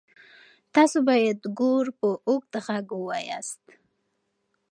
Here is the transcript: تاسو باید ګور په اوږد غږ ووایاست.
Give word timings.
تاسو 0.75 0.97
باید 1.09 1.39
ګور 1.59 1.85
په 1.99 2.07
اوږد 2.27 2.53
غږ 2.65 2.87
ووایاست. 2.95 3.63